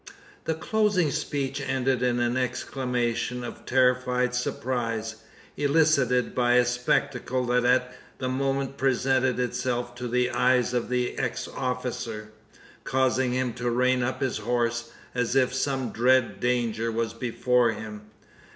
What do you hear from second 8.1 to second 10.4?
the moment presented itself to the